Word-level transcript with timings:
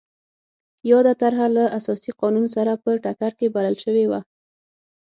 یاده 0.91 1.13
طرحه 1.21 1.47
له 1.57 1.65
اساسي 1.79 2.11
قانون 2.21 2.45
سره 2.55 2.71
په 2.83 2.89
ټکر 3.03 3.31
کې 3.39 3.53
بلل 3.55 3.75
شوې 3.83 4.05
وه. 4.11 4.19